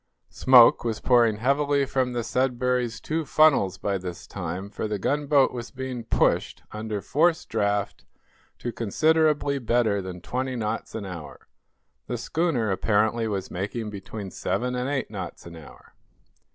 [0.31, 5.51] Smoke was pouring heavily from the "Sudbury's" two funnels by this time, for the gunboat
[5.51, 8.05] was being pushed, under forced draught,
[8.57, 11.47] to considerably better than twenty knots an hour.
[12.07, 15.93] The schooner apparently was making between seven and eight knots an hour.